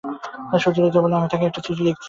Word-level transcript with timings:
সুচরিতা 0.55 0.89
কহিল, 0.95 1.13
আমি 1.17 1.27
তাঁকে 1.31 1.45
একটা 1.47 1.61
চিঠি 1.65 1.81
লিখছি। 1.81 1.99